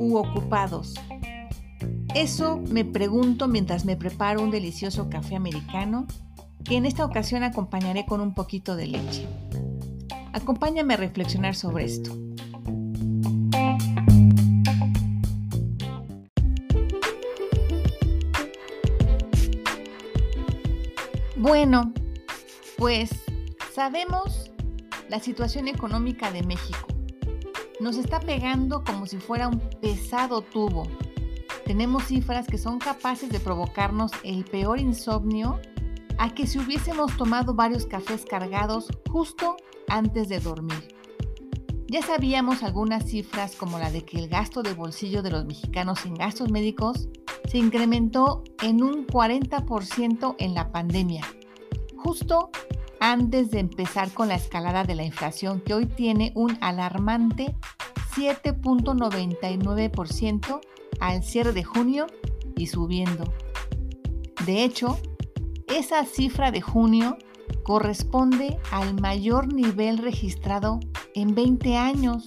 u 0.00 0.16
ocupados. 0.16 0.94
Eso 2.14 2.60
me 2.68 2.84
pregunto 2.84 3.46
mientras 3.46 3.84
me 3.84 3.96
preparo 3.96 4.42
un 4.42 4.50
delicioso 4.50 5.08
café 5.08 5.36
americano 5.36 6.06
que 6.64 6.76
en 6.76 6.86
esta 6.86 7.04
ocasión 7.04 7.44
acompañaré 7.44 8.04
con 8.06 8.20
un 8.20 8.34
poquito 8.34 8.74
de 8.74 8.88
leche. 8.88 9.28
Acompáñame 10.32 10.94
a 10.94 10.96
reflexionar 10.96 11.54
sobre 11.54 11.84
esto. 11.84 12.16
Bueno, 21.36 21.92
pues 22.76 23.10
sabemos 23.72 24.50
la 25.08 25.20
situación 25.20 25.68
económica 25.68 26.30
de 26.32 26.42
México 26.42 26.89
nos 27.80 27.96
está 27.96 28.20
pegando 28.20 28.84
como 28.84 29.06
si 29.06 29.16
fuera 29.18 29.48
un 29.48 29.58
pesado 29.58 30.42
tubo. 30.42 30.86
Tenemos 31.64 32.04
cifras 32.04 32.46
que 32.46 32.58
son 32.58 32.78
capaces 32.78 33.30
de 33.30 33.40
provocarnos 33.40 34.12
el 34.22 34.44
peor 34.44 34.78
insomnio 34.78 35.60
a 36.18 36.34
que 36.34 36.46
si 36.46 36.58
hubiésemos 36.58 37.16
tomado 37.16 37.54
varios 37.54 37.86
cafés 37.86 38.24
cargados 38.28 38.88
justo 39.08 39.56
antes 39.88 40.28
de 40.28 40.40
dormir. 40.40 40.94
Ya 41.88 42.02
sabíamos 42.02 42.62
algunas 42.62 43.06
cifras 43.06 43.56
como 43.56 43.78
la 43.78 43.90
de 43.90 44.04
que 44.04 44.18
el 44.18 44.28
gasto 44.28 44.62
de 44.62 44.74
bolsillo 44.74 45.22
de 45.22 45.30
los 45.30 45.44
mexicanos 45.44 46.04
en 46.06 46.14
gastos 46.14 46.50
médicos 46.50 47.08
se 47.50 47.58
incrementó 47.58 48.44
en 48.62 48.82
un 48.82 49.06
40% 49.06 50.36
en 50.38 50.54
la 50.54 50.70
pandemia, 50.70 51.24
justo 51.96 52.50
antes 53.00 53.50
de 53.50 53.58
empezar 53.58 54.12
con 54.12 54.28
la 54.28 54.34
escalada 54.34 54.84
de 54.84 54.94
la 54.94 55.02
inflación 55.02 55.60
que 55.60 55.74
hoy 55.74 55.86
tiene 55.86 56.32
un 56.36 56.58
alarmante 56.60 57.56
7.99% 58.10 60.60
al 61.00 61.22
cierre 61.22 61.52
de 61.52 61.64
junio 61.64 62.06
y 62.56 62.66
subiendo. 62.66 63.32
De 64.46 64.64
hecho, 64.64 64.98
esa 65.68 66.04
cifra 66.04 66.50
de 66.50 66.60
junio 66.60 67.16
corresponde 67.62 68.58
al 68.70 69.00
mayor 69.00 69.52
nivel 69.52 69.98
registrado 69.98 70.80
en 71.14 71.34
20 71.34 71.76
años. 71.76 72.24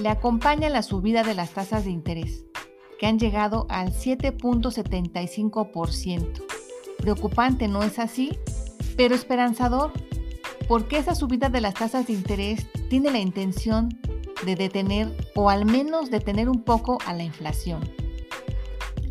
Le 0.00 0.08
acompaña 0.08 0.68
la 0.68 0.82
subida 0.82 1.22
de 1.22 1.34
las 1.34 1.50
tasas 1.50 1.84
de 1.84 1.90
interés, 1.90 2.44
que 2.98 3.06
han 3.06 3.18
llegado 3.18 3.66
al 3.68 3.92
7.75%. 3.92 6.44
Preocupante, 6.98 7.68
¿no 7.68 7.82
es 7.82 7.98
así? 7.98 8.38
pero 8.96 9.14
esperanzador, 9.14 9.92
porque 10.68 10.98
esa 10.98 11.14
subida 11.14 11.48
de 11.48 11.60
las 11.60 11.74
tasas 11.74 12.06
de 12.06 12.12
interés 12.12 12.66
tiene 12.88 13.10
la 13.10 13.18
intención 13.18 13.98
de 14.44 14.56
detener 14.56 15.10
o 15.34 15.50
al 15.50 15.64
menos 15.64 16.10
detener 16.10 16.48
un 16.48 16.62
poco 16.62 16.98
a 17.06 17.12
la 17.12 17.24
inflación. 17.24 17.80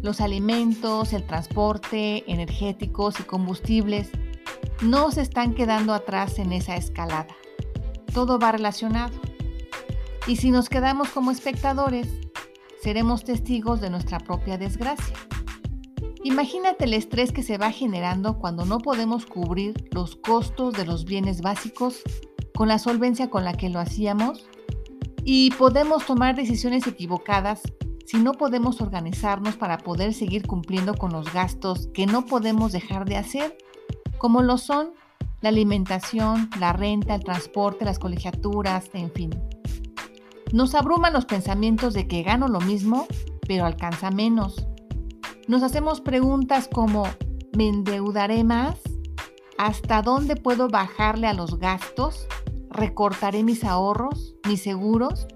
Los 0.01 0.19
alimentos, 0.19 1.13
el 1.13 1.25
transporte, 1.25 2.29
energéticos 2.31 3.19
y 3.19 3.23
combustibles 3.23 4.09
no 4.81 5.11
se 5.11 5.21
están 5.21 5.53
quedando 5.53 5.93
atrás 5.93 6.39
en 6.39 6.51
esa 6.51 6.75
escalada. 6.75 7.27
Todo 8.13 8.37
va 8.37 8.51
relacionado. 8.51 9.13
Y 10.27 10.37
si 10.37 10.51
nos 10.51 10.69
quedamos 10.69 11.09
como 11.09 11.31
espectadores, 11.31 12.07
seremos 12.81 13.23
testigos 13.23 13.79
de 13.79 13.89
nuestra 13.89 14.19
propia 14.19 14.57
desgracia. 14.57 15.15
Imagínate 16.25 16.85
el 16.85 16.93
estrés 16.93 17.31
que 17.31 17.43
se 17.43 17.57
va 17.57 17.71
generando 17.71 18.39
cuando 18.39 18.65
no 18.65 18.79
podemos 18.79 19.25
cubrir 19.25 19.89
los 19.91 20.15
costos 20.15 20.73
de 20.73 20.85
los 20.85 21.05
bienes 21.05 21.41
básicos 21.41 22.01
con 22.55 22.67
la 22.67 22.79
solvencia 22.79 23.29
con 23.29 23.43
la 23.43 23.53
que 23.53 23.69
lo 23.69 23.79
hacíamos 23.79 24.47
y 25.23 25.51
podemos 25.51 26.05
tomar 26.05 26.35
decisiones 26.35 26.87
equivocadas 26.87 27.61
si 28.05 28.17
no 28.17 28.33
podemos 28.33 28.81
organizarnos 28.81 29.55
para 29.55 29.77
poder 29.77 30.13
seguir 30.13 30.45
cumpliendo 30.45 30.93
con 30.95 31.11
los 31.11 31.31
gastos 31.33 31.87
que 31.93 32.05
no 32.05 32.25
podemos 32.25 32.71
dejar 32.71 33.05
de 33.05 33.17
hacer, 33.17 33.57
como 34.17 34.41
lo 34.41 34.57
son 34.57 34.91
la 35.41 35.49
alimentación, 35.49 36.49
la 36.59 36.73
renta, 36.73 37.15
el 37.15 37.23
transporte, 37.23 37.85
las 37.85 37.99
colegiaturas, 37.99 38.89
en 38.93 39.11
fin. 39.11 39.29
Nos 40.53 40.75
abruman 40.75 41.13
los 41.13 41.25
pensamientos 41.25 41.93
de 41.93 42.07
que 42.07 42.23
gano 42.23 42.47
lo 42.47 42.61
mismo, 42.61 43.07
pero 43.47 43.65
alcanza 43.65 44.11
menos 44.11 44.67
nos 45.47 45.61
hacemos 45.61 45.99
preguntas 45.99 46.69
como, 46.71 47.03
¿me 47.57 47.67
endeudaré 47.67 48.43
más? 48.45 48.79
¿Hasta 49.57 50.01
dónde 50.01 50.37
puedo 50.37 50.69
bajarle 50.69 51.27
a 51.27 51.33
los 51.33 51.59
gastos? 51.59 52.27
¿Recortaré 52.69 53.43
mis 53.43 53.65
ahorros, 53.65 54.32
mis 54.47 54.61
seguros? 54.61 55.27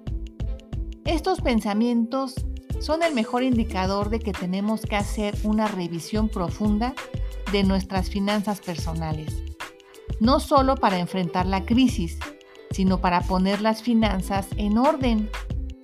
Estos 1.05 1.41
pensamientos 1.41 2.35
son 2.79 3.03
el 3.03 3.13
mejor 3.13 3.43
indicador 3.43 4.09
de 4.09 4.19
que 4.19 4.33
tenemos 4.33 4.81
que 4.81 4.95
hacer 4.95 5.35
una 5.43 5.67
revisión 5.67 6.29
profunda 6.29 6.93
de 7.51 7.63
nuestras 7.63 8.09
finanzas 8.09 8.59
personales. 8.59 9.43
No 10.19 10.39
solo 10.39 10.75
para 10.75 10.99
enfrentar 10.99 11.45
la 11.45 11.65
crisis, 11.65 12.19
sino 12.71 12.99
para 12.99 13.21
poner 13.21 13.61
las 13.61 13.81
finanzas 13.81 14.47
en 14.57 14.77
orden, 14.77 15.29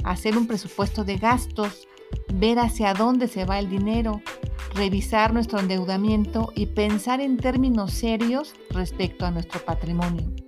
hacer 0.04 0.38
un 0.38 0.48
presupuesto 0.48 1.04
de 1.04 1.18
gastos, 1.18 1.88
ver 2.34 2.60
hacia 2.60 2.94
dónde 2.94 3.28
se 3.28 3.46
va 3.46 3.60
el 3.60 3.70
dinero, 3.70 4.22
revisar 4.76 5.34
nuestro 5.34 5.60
endeudamiento 5.60 6.52
y 6.56 6.68
pensar 6.68 7.22
en 7.22 7.38
términos 7.38 7.94
serios 7.94 8.54
respecto 8.72 9.26
a 9.26 9.32
nuestro 9.32 9.64
patrimonio. 9.64 10.43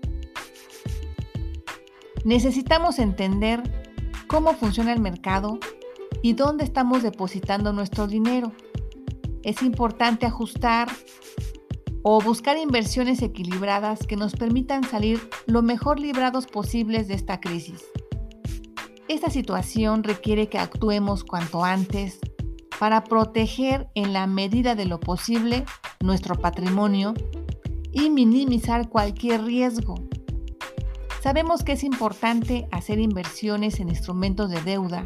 Necesitamos 2.25 2.97
entender 2.97 3.62
cómo 4.25 4.56
funciona 4.56 4.91
el 4.91 5.00
mercado 5.00 5.59
y 6.24 6.34
dónde 6.34 6.63
estamos 6.63 7.03
depositando 7.03 7.72
nuestro 7.72 8.08
dinero. 8.08 8.52
Es 9.44 9.62
importante 9.62 10.25
ajustar 10.25 10.88
o 12.02 12.19
buscar 12.19 12.58
inversiones 12.58 13.22
equilibradas 13.22 14.08
que 14.08 14.16
nos 14.16 14.36
permitan 14.36 14.84
salir 14.84 15.30
lo 15.46 15.62
mejor 15.62 16.00
librados 16.00 16.47
posibles 16.47 17.08
de 17.08 17.13
esta 17.13 17.40
crisis. 17.40 17.86
Esta 19.07 19.30
situación 19.30 20.03
requiere 20.03 20.50
que 20.50 20.57
actuemos 20.57 21.24
cuanto 21.24 21.63
antes 21.63 22.19
para 22.80 23.03
proteger 23.03 23.88
en 23.94 24.13
la 24.13 24.25
medida 24.25 24.74
de 24.74 24.86
lo 24.86 25.00
posible 25.00 25.63
nuestro 26.02 26.34
patrimonio 26.34 27.13
y 27.92 28.09
minimizar 28.09 28.90
cualquier 28.90 29.44
riesgo. 29.44 30.05
Sabemos 31.25 31.63
que 31.63 31.72
es 31.72 31.84
importante 31.84 32.68
hacer 32.72 33.00
inversiones 33.00 33.80
en 33.80 33.90
instrumentos 33.90 34.52
de 34.52 34.62
deuda 34.62 35.02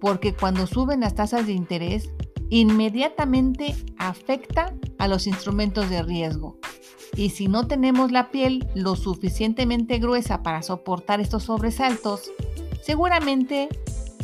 porque 0.00 0.32
cuando 0.32 0.66
suben 0.66 1.00
las 1.00 1.16
tasas 1.16 1.46
de 1.46 1.52
interés 1.52 2.08
inmediatamente 2.48 3.76
afecta 3.98 4.72
a 4.96 5.06
los 5.06 5.26
instrumentos 5.26 5.90
de 5.90 6.02
riesgo. 6.02 6.56
Y 7.14 7.28
si 7.28 7.48
no 7.48 7.66
tenemos 7.66 8.10
la 8.10 8.30
piel 8.30 8.66
lo 8.74 8.96
suficientemente 8.96 9.98
gruesa 9.98 10.42
para 10.42 10.62
soportar 10.62 11.20
estos 11.20 11.42
sobresaltos, 11.42 12.32
seguramente 12.80 13.68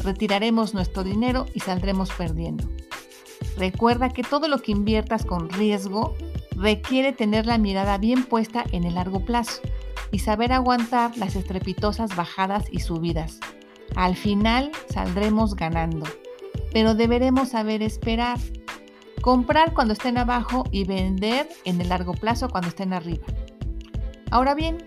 retiraremos 0.02 0.72
nuestro 0.72 1.04
dinero 1.04 1.44
y 1.52 1.60
saldremos 1.60 2.10
perdiendo. 2.12 2.66
Recuerda 3.58 4.08
que 4.08 4.22
todo 4.22 4.48
lo 4.48 4.62
que 4.62 4.72
inviertas 4.72 5.26
con 5.26 5.50
riesgo 5.50 6.14
requiere 6.56 7.12
tener 7.12 7.44
la 7.44 7.58
mirada 7.58 7.98
bien 7.98 8.24
puesta 8.24 8.64
en 8.72 8.84
el 8.84 8.94
largo 8.94 9.22
plazo 9.26 9.60
y 10.12 10.20
saber 10.20 10.52
aguantar 10.52 11.16
las 11.16 11.36
estrepitosas 11.36 12.14
bajadas 12.16 12.64
y 12.70 12.80
subidas. 12.80 13.40
Al 13.96 14.16
final 14.16 14.70
saldremos 14.88 15.56
ganando, 15.56 16.06
pero 16.72 16.94
deberemos 16.94 17.50
saber 17.50 17.82
esperar, 17.82 18.38
comprar 19.20 19.74
cuando 19.74 19.92
estén 19.92 20.18
abajo 20.18 20.64
y 20.70 20.84
vender 20.84 21.48
en 21.64 21.80
el 21.80 21.88
largo 21.88 22.12
plazo 22.12 22.48
cuando 22.48 22.68
estén 22.68 22.92
arriba. 22.92 23.26
Ahora 24.30 24.54
bien, 24.54 24.78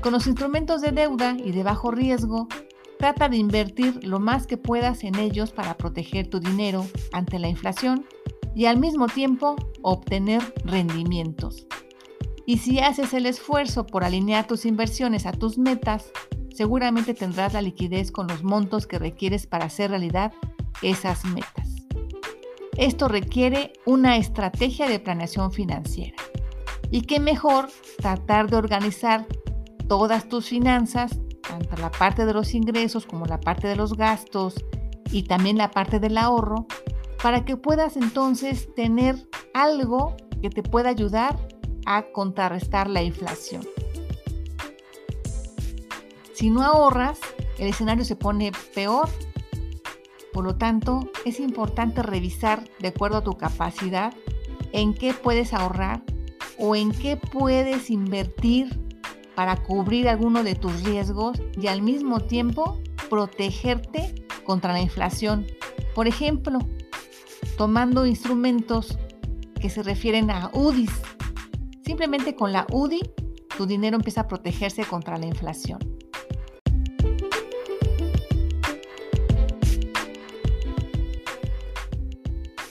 con 0.00 0.12
los 0.12 0.26
instrumentos 0.26 0.80
de 0.80 0.92
deuda 0.92 1.36
y 1.42 1.52
de 1.52 1.62
bajo 1.62 1.90
riesgo, 1.90 2.48
Trata 3.02 3.28
de 3.28 3.36
invertir 3.36 3.98
lo 4.04 4.20
más 4.20 4.46
que 4.46 4.56
puedas 4.56 5.02
en 5.02 5.16
ellos 5.16 5.50
para 5.50 5.76
proteger 5.76 6.30
tu 6.30 6.38
dinero 6.38 6.86
ante 7.12 7.40
la 7.40 7.48
inflación 7.48 8.06
y 8.54 8.66
al 8.66 8.78
mismo 8.78 9.08
tiempo 9.08 9.56
obtener 9.82 10.40
rendimientos. 10.64 11.66
Y 12.46 12.58
si 12.58 12.80
haces 12.80 13.14
el 13.14 13.26
esfuerzo 13.26 13.86
por 13.86 14.04
alinear 14.04 14.46
tus 14.46 14.66
inversiones 14.66 15.26
a 15.26 15.32
tus 15.32 15.58
metas, 15.58 16.10
seguramente 16.54 17.14
tendrás 17.14 17.52
la 17.52 17.62
liquidez 17.62 18.10
con 18.10 18.26
los 18.26 18.42
montos 18.42 18.86
que 18.86 18.98
requieres 18.98 19.46
para 19.46 19.66
hacer 19.66 19.90
realidad 19.90 20.32
esas 20.82 21.24
metas. 21.24 21.68
Esto 22.76 23.06
requiere 23.06 23.72
una 23.86 24.16
estrategia 24.16 24.88
de 24.88 24.98
planeación 24.98 25.52
financiera. 25.52 26.16
Y 26.90 27.02
qué 27.02 27.20
mejor 27.20 27.68
tratar 27.98 28.50
de 28.50 28.56
organizar 28.56 29.26
todas 29.88 30.28
tus 30.28 30.48
finanzas, 30.48 31.20
tanto 31.46 31.76
la 31.76 31.90
parte 31.90 32.26
de 32.26 32.34
los 32.34 32.54
ingresos 32.54 33.06
como 33.06 33.24
la 33.26 33.40
parte 33.40 33.68
de 33.68 33.76
los 33.76 33.96
gastos 33.96 34.54
y 35.10 35.24
también 35.24 35.58
la 35.58 35.70
parte 35.70 36.00
del 36.00 36.18
ahorro, 36.18 36.66
para 37.22 37.44
que 37.44 37.56
puedas 37.56 37.96
entonces 37.96 38.74
tener 38.74 39.28
algo 39.54 40.16
que 40.40 40.50
te 40.50 40.62
pueda 40.62 40.88
ayudar 40.88 41.36
a 41.86 42.02
contrarrestar 42.12 42.88
la 42.88 43.02
inflación. 43.02 43.66
Si 46.32 46.50
no 46.50 46.62
ahorras, 46.62 47.20
el 47.58 47.68
escenario 47.68 48.04
se 48.04 48.16
pone 48.16 48.52
peor. 48.74 49.08
Por 50.32 50.44
lo 50.44 50.56
tanto, 50.56 51.08
es 51.24 51.38
importante 51.40 52.02
revisar 52.02 52.64
de 52.80 52.88
acuerdo 52.88 53.18
a 53.18 53.24
tu 53.24 53.32
capacidad 53.34 54.12
en 54.72 54.94
qué 54.94 55.14
puedes 55.14 55.52
ahorrar 55.52 56.02
o 56.58 56.74
en 56.74 56.90
qué 56.92 57.16
puedes 57.16 57.90
invertir 57.90 58.80
para 59.34 59.62
cubrir 59.62 60.08
alguno 60.08 60.42
de 60.42 60.54
tus 60.54 60.82
riesgos 60.82 61.40
y 61.60 61.66
al 61.66 61.82
mismo 61.82 62.20
tiempo 62.20 62.78
protegerte 63.08 64.26
contra 64.44 64.72
la 64.72 64.80
inflación. 64.80 65.46
Por 65.94 66.06
ejemplo, 66.06 66.58
tomando 67.56 68.06
instrumentos 68.06 68.98
que 69.60 69.70
se 69.70 69.82
refieren 69.82 70.30
a 70.30 70.50
UDIs. 70.52 70.90
Simplemente 71.84 72.34
con 72.36 72.52
la 72.52 72.66
UDI 72.70 73.00
tu 73.56 73.66
dinero 73.66 73.96
empieza 73.96 74.22
a 74.22 74.28
protegerse 74.28 74.84
contra 74.84 75.18
la 75.18 75.26
inflación. 75.26 75.78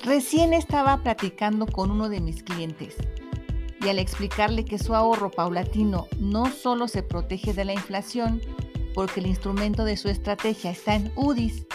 Recién 0.04 0.54
estaba 0.54 0.98
platicando 1.04 1.68
con 1.68 1.92
uno 1.92 2.10
de 2.10 2.20
mis 2.20 2.44
clientes 2.44 2.98
y 3.80 3.90
al 3.90 4.00
explicarle 4.00 4.66
que 4.66 4.78
su 4.78 4.96
ahorro 4.96 5.30
paulatino 5.30 6.08
no 6.20 6.48
solo 6.48 6.88
se 6.88 7.04
protege 7.04 7.54
de 7.54 7.66
la 7.66 7.74
inflación, 7.74 8.42
porque 8.94 9.20
el 9.20 9.28
instrumento 9.28 9.86
de 9.86 9.98
su 9.98 10.10
estrategia 10.10 10.72
está 10.72 10.96
en 10.96 11.12
UDIs, 11.16 11.66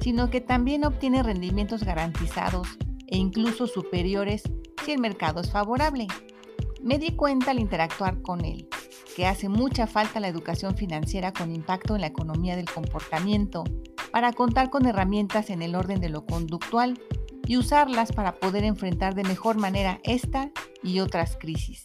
sino 0.00 0.30
que 0.30 0.40
también 0.40 0.84
obtiene 0.84 1.22
rendimientos 1.22 1.84
garantizados 1.84 2.68
e 3.08 3.18
incluso 3.18 3.66
superiores 3.66 4.42
si 4.84 4.92
el 4.92 5.00
mercado 5.00 5.40
es 5.40 5.50
favorable. 5.50 6.06
Me 6.82 6.98
di 6.98 7.12
cuenta 7.12 7.52
al 7.52 7.60
interactuar 7.60 8.22
con 8.22 8.44
él 8.44 8.68
que 9.14 9.26
hace 9.26 9.48
mucha 9.48 9.86
falta 9.86 10.18
la 10.18 10.26
educación 10.26 10.76
financiera 10.76 11.32
con 11.32 11.54
impacto 11.54 11.94
en 11.94 12.00
la 12.00 12.08
economía 12.08 12.56
del 12.56 12.68
comportamiento 12.68 13.62
para 14.10 14.32
contar 14.32 14.68
con 14.68 14.86
herramientas 14.86 15.50
en 15.50 15.62
el 15.62 15.76
orden 15.76 16.00
de 16.00 16.08
lo 16.08 16.26
conductual 16.26 16.98
y 17.46 17.56
usarlas 17.56 18.10
para 18.10 18.34
poder 18.34 18.64
enfrentar 18.64 19.14
de 19.14 19.22
mejor 19.22 19.58
manera 19.58 20.00
esta 20.02 20.50
y 20.82 20.98
otras 20.98 21.36
crisis. 21.38 21.84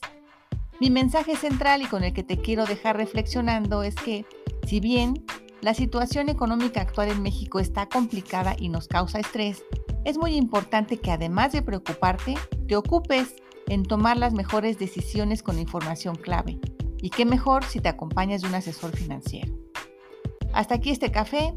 Mi 0.79 0.89
mensaje 0.89 1.35
central 1.35 1.83
y 1.83 1.85
con 1.85 2.03
el 2.03 2.13
que 2.13 2.23
te 2.23 2.37
quiero 2.37 2.65
dejar 2.65 2.97
reflexionando 2.97 3.83
es 3.83 3.95
que, 3.95 4.25
si 4.65 4.79
bien 4.79 5.25
la 5.61 5.73
situación 5.73 6.29
económica 6.29 6.81
actual 6.81 7.09
en 7.09 7.21
México 7.21 7.59
está 7.59 7.87
complicada 7.87 8.55
y 8.57 8.69
nos 8.69 8.87
causa 8.87 9.19
estrés, 9.19 9.63
es 10.05 10.17
muy 10.17 10.35
importante 10.35 10.97
que 10.97 11.11
además 11.11 11.51
de 11.51 11.61
preocuparte, 11.61 12.35
te 12.67 12.75
ocupes 12.75 13.35
en 13.67 13.83
tomar 13.83 14.17
las 14.17 14.33
mejores 14.33 14.79
decisiones 14.79 15.43
con 15.43 15.59
información 15.59 16.15
clave. 16.15 16.59
Y 17.01 17.09
qué 17.09 17.25
mejor 17.25 17.63
si 17.63 17.79
te 17.79 17.89
acompañas 17.89 18.41
de 18.41 18.47
un 18.47 18.55
asesor 18.55 18.95
financiero. 18.95 19.53
Hasta 20.53 20.75
aquí 20.75 20.89
este 20.89 21.11
café 21.11 21.53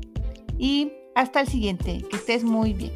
y 0.58 0.92
hasta 1.14 1.40
el 1.40 1.48
siguiente. 1.48 2.04
Que 2.10 2.16
estés 2.16 2.44
muy 2.44 2.74
bien. 2.74 2.92